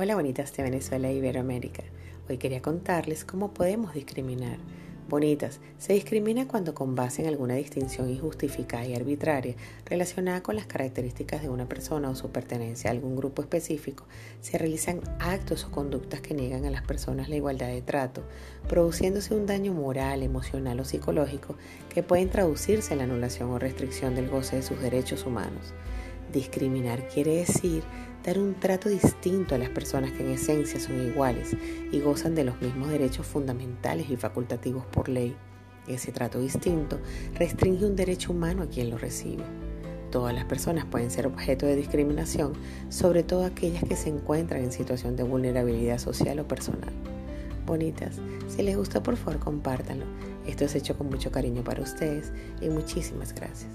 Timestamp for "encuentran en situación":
44.10-45.16